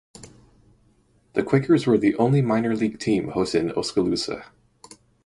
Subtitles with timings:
[1.33, 4.51] The Quakers were the only minor league team hosted in Oskaloosa.